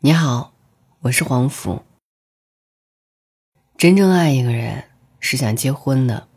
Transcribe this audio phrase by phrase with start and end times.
[0.00, 0.52] 你好，
[1.00, 1.82] 我是黄甫。
[3.76, 4.84] 真正爱一个人
[5.18, 6.28] 是想结婚的。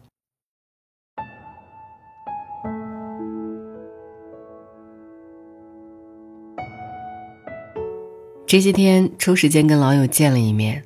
[8.47, 10.84] 这些天抽时间跟老友见了一面，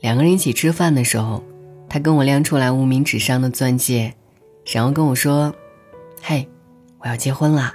[0.00, 1.42] 两个人一起吃饭的时候，
[1.88, 4.14] 他跟我亮出来无名指上的钻戒，
[4.66, 5.54] 然后跟我说
[6.20, 6.46] ：“嘿，
[6.98, 7.74] 我要结婚啦。”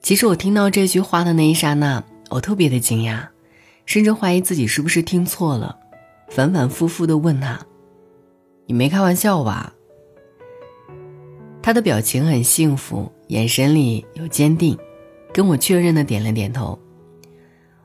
[0.00, 2.02] 其实我听到这句话的那一刹那。
[2.30, 3.26] 我特别的惊讶，
[3.84, 5.76] 甚至怀疑自己是不是听错了，
[6.28, 7.60] 反反复复的问他
[8.66, 9.74] ：“你没开玩笑吧？”
[11.60, 14.78] 他的表情很幸福，眼神里有坚定，
[15.34, 16.78] 跟我确认的点了点头。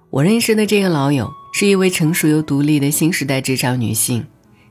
[0.09, 4.25] 我认识的这个老友是一位成熟又独立的新时代职场女性，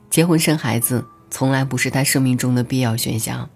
[0.09, 3.47] 结婚生孩子从来不是她生命中的必要选项。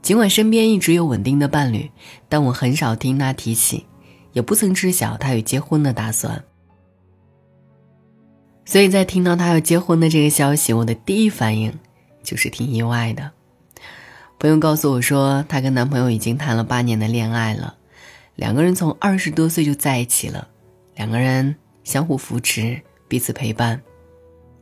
[0.00, 1.90] 尽管身边一直有稳定的伴侣，
[2.28, 3.84] 但我很少听她提起。
[4.32, 6.44] 也不曾知晓他有结婚的打算，
[8.64, 11.72] 所以在听到他要结婚的这个消息，我的第一反应
[12.22, 13.32] 就是挺意外的。
[14.38, 17.74] 朋友告诉我说，她跟男朋友已经谈了八年的恋爱了，
[18.36, 20.46] 两个人从二十多岁就在一起了，
[20.94, 23.82] 两个人相互扶持，彼此陪伴，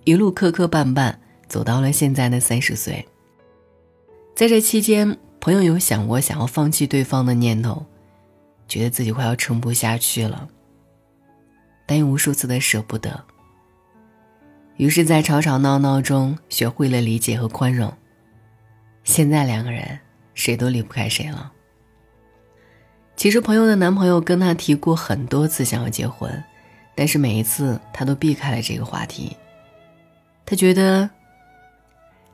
[0.05, 1.15] 一路磕磕绊绊
[1.47, 3.07] 走到了现在的三十岁。
[4.35, 7.85] 在这期间，朋友有想过想要放弃对方的念头。
[8.69, 10.49] 觉得自己快要撑不下去了，
[11.87, 13.25] 但又无数次的舍不得。
[14.77, 17.93] 于是，在吵吵闹闹中，学会了理解和宽容。
[19.05, 19.99] 现在两个人
[20.35, 21.53] 谁都离不开谁了。
[23.15, 26.45] 其实，朋友的男朋友跟她提过很多次想要结婚，
[26.95, 29.37] 但是每一次她都避开了这个话题。
[30.45, 31.09] 她觉得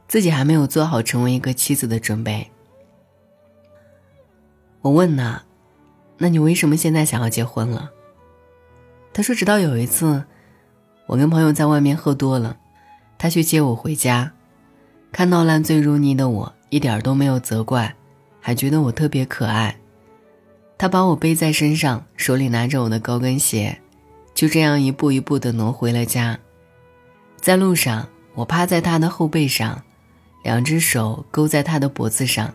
[0.08, 2.50] 自己还没有做好成为一个妻子的准备。
[4.80, 5.40] 我问她。
[6.22, 7.90] 那你为什么现在想要结婚了？
[9.12, 10.22] 他说：“直到有一次，
[11.08, 12.56] 我跟朋友在外面喝多了，
[13.18, 14.30] 他去接我回家，
[15.10, 17.92] 看到烂醉如泥的我，一点都没有责怪，
[18.40, 19.76] 还觉得我特别可爱。
[20.78, 23.76] 他把我背在身上，手里拿着我的高跟鞋，
[24.32, 26.38] 就这样一步一步的挪回了家。
[27.40, 29.82] 在路上，我趴在他的后背上，
[30.44, 32.54] 两只手勾在他的脖子上，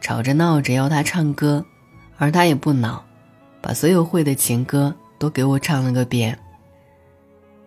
[0.00, 1.62] 吵着闹着要他唱歌。”
[2.18, 3.04] 而他也不恼，
[3.60, 6.38] 把所有会的情歌都给我唱了个遍。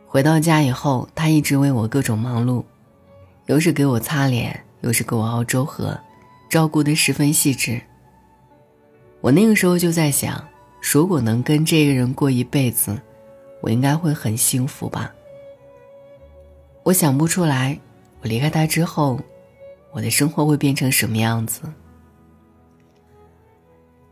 [0.08, 2.64] 回到家以后，他一直为我各种忙碌，
[3.46, 6.00] 又是给我擦脸，又是给我熬粥喝，
[6.50, 7.80] 照顾的十分细致。
[9.22, 10.44] 我那个时候就在想，
[10.82, 13.00] 如果能跟这个人过一辈子，
[13.62, 15.14] 我应该会很幸福吧。
[16.84, 17.80] 我想不出来，
[18.22, 19.20] 我离开他之后，
[19.92, 21.62] 我的生活会变成什么样子。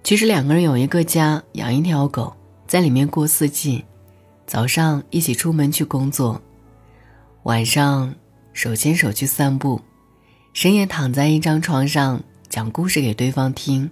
[0.08, 2.34] 其实两个人有一个家，养一条狗，
[2.66, 3.84] 在里面过四季。
[4.46, 6.42] 早上一起出门去工作，
[7.44, 8.16] 晚上
[8.54, 9.82] 手牵手去散步，
[10.54, 13.92] 深夜躺在一张床上讲故事给对方听，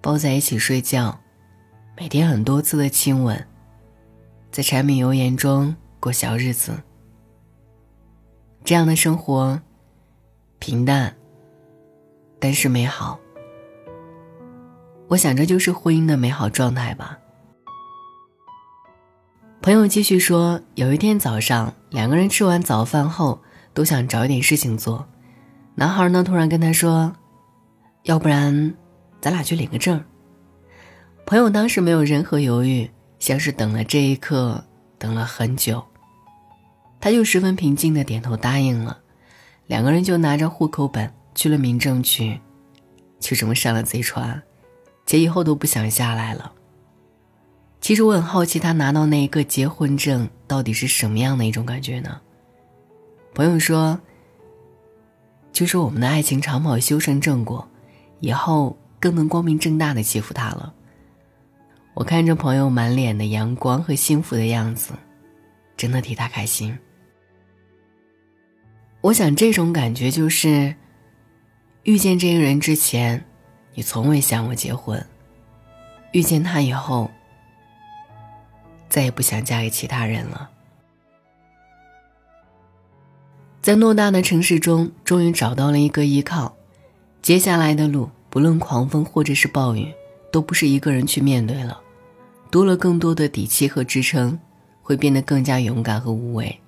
[0.00, 1.18] 抱在一起睡觉，
[1.98, 3.44] 每天很多次的亲吻，
[4.52, 6.80] 在柴米油盐中过小日子。
[8.62, 9.60] 这样的生活，
[10.60, 11.12] 平淡，
[12.38, 13.18] 但是美好。
[15.10, 17.18] 我想，这就是婚姻的美好状态吧。
[19.60, 23.42] 朋友继续说，有一天早上，两个人吃完早饭后，
[23.74, 25.04] 都想找一点事情做。
[25.74, 27.12] 男孩呢，突然跟他说
[28.04, 28.72] ：“要不然，
[29.20, 30.00] 咱俩去领个证。”
[31.26, 32.88] 朋友当时没有任何犹豫，
[33.18, 34.64] 像是等了这一刻，
[34.96, 35.84] 等了很久。
[37.00, 38.96] 他就十分平静的点头答应了。
[39.66, 42.38] 两个人就拿着户口本去了民政局，
[43.18, 44.40] 就这么上了贼船。
[45.10, 46.52] 姐以后都不想下来了。
[47.80, 52.20] 其实我很好奇，他拿到那一个结婚证到底是什么样的一种感觉呢？
[53.34, 53.98] 朋友说，
[55.50, 57.68] 就是我们的爱情长跑修成正果，
[58.20, 60.72] 以后更能光明正大的欺负他了。
[61.94, 64.92] 我看着朋友满脸的阳光和幸福的样子，
[65.76, 66.78] 真的替他开心。
[69.00, 70.76] 我想这种感觉就是，
[71.82, 73.26] 遇见这个人之前。
[73.82, 75.06] 从未想过结婚，
[76.12, 77.10] 遇见他以后，
[78.88, 80.50] 再也不想嫁给其他人了。
[83.62, 86.56] 在偌大的城市中，终于找到了一个依靠，
[87.20, 89.92] 接下来的路，不论狂风或者是暴雨，
[90.32, 91.80] 都不是一个人去面对了，
[92.50, 94.38] 多了更多的底气和支撑，
[94.82, 96.58] 会变得更加勇敢和无畏。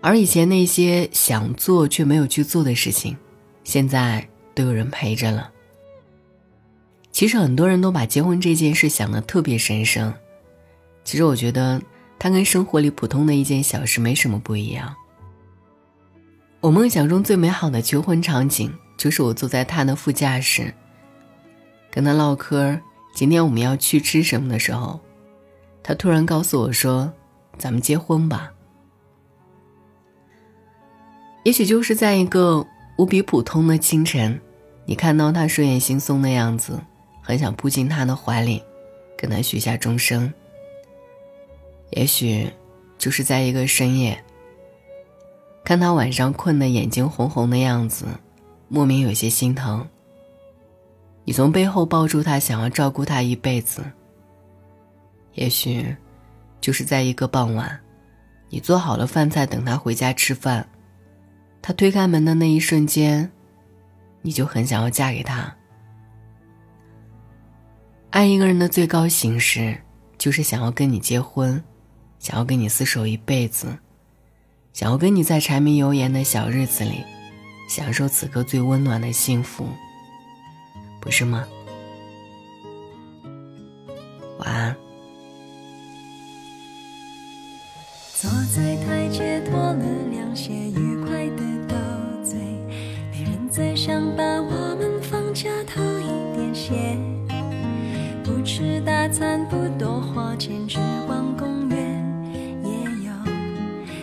[0.00, 3.16] 而以前那些想做却没有去做的事情，
[3.64, 4.29] 现在。
[4.54, 5.50] 都有人陪着了。
[7.12, 10.14] 其实很多人都把结婚这件事想的特别神圣，
[11.04, 11.82] 其实我觉得，
[12.18, 14.94] 它跟生活里普通的一件小事没什么不一样。
[16.60, 20.72] 我梦想中最美好的求婚场景，就是我坐在他的副驾驶，
[21.90, 22.78] 跟他唠嗑，
[23.14, 25.00] 今天我们要去吃什么的时候，
[25.82, 27.12] 他突然告诉我说
[27.58, 28.52] ：“咱们结婚吧。”
[31.44, 32.66] 也许就是在一个
[33.00, 34.38] 无比普通的清晨，
[34.84, 36.78] 你看到他睡眼惺忪的样子，
[37.22, 38.62] 很想扑进他的怀里，
[39.16, 40.30] 跟他许下终生。
[41.92, 42.46] 也许，
[42.98, 44.22] 就是在一个深夜。
[45.64, 48.04] 看他晚上困得眼睛红红的样子，
[48.68, 49.88] 莫名有些心疼。
[51.24, 53.82] 你从背后抱住他，想要照顾他一辈子。
[55.32, 55.96] 也许，
[56.60, 57.80] 就是在一个傍晚，
[58.50, 60.68] 你做好了饭菜等他回家吃饭，
[61.62, 63.30] 他推开门的那一瞬间，
[64.22, 65.54] 你就很想要嫁给他。
[68.10, 69.78] 爱一个人的最高形式，
[70.18, 71.62] 就是想要跟你结婚，
[72.18, 73.78] 想要跟你厮守一辈子。
[74.72, 77.04] 想要跟你在柴米油盐的小日子里，
[77.68, 79.66] 享受此刻最温暖的幸福，
[81.00, 81.46] 不是吗？
[84.38, 84.76] 晚安。
[88.14, 90.52] 坐在台阶脱了凉鞋，
[95.42, 96.98] 加偷一点鞋，
[98.22, 102.04] 不吃大餐，不多花钱，只逛公园，
[102.62, 102.70] 也
[103.06, 103.12] 有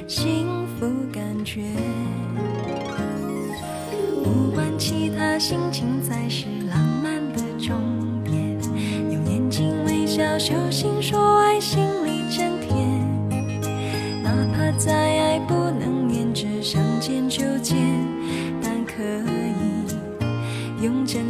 [0.07, 0.47] 幸
[0.79, 1.21] 福感。
[1.45, 1.61] 觉，
[4.23, 7.77] 不管其他，心情才是浪漫的终
[8.23, 8.57] 点。
[9.11, 11.19] 用眼睛微笑，手心说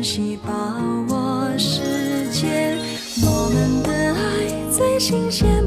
[0.07, 0.53] 起把
[1.09, 2.77] 握时间。
[3.23, 5.66] 我们的爱最新鲜，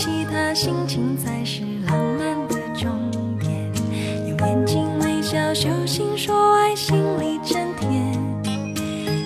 [0.00, 2.88] 其他，心情才是浪漫的终
[3.40, 3.50] 点。
[4.28, 8.16] 用眼睛微笑，手心说爱，心里真甜。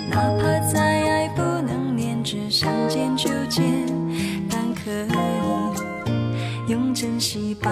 [0.09, 3.63] 哪怕再爱不能连着，想见就见，
[4.49, 7.71] 但可以用珍惜把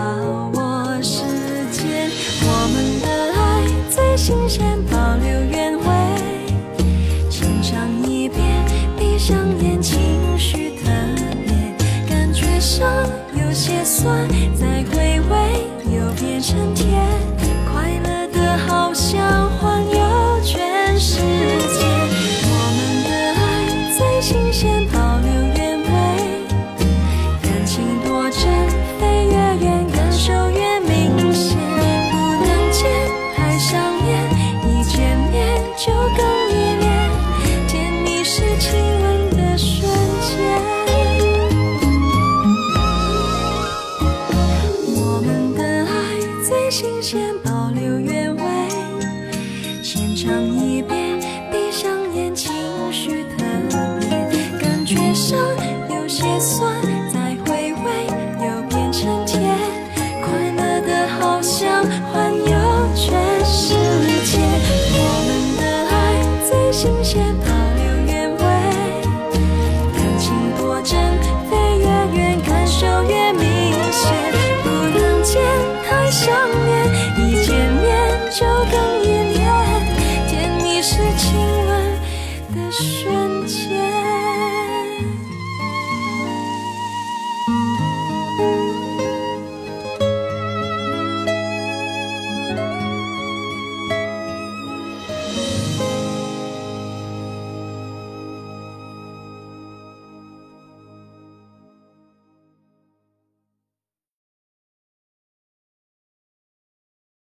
[0.52, 1.22] 握时
[1.72, 2.10] 间。
[2.42, 4.78] 我们的爱最新鲜，
[14.00, 14.39] 酸，